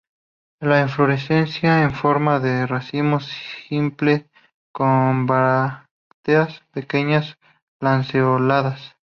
La 0.59 0.81
inflorescencia 0.81 1.83
en 1.83 1.91
forma 1.91 2.39
de 2.39 2.65
racimo 2.65 3.19
simple, 3.19 4.27
con 4.73 5.27
brácteas 5.27 6.63
pequeñas, 6.73 7.37
lanceoladas. 7.79 8.95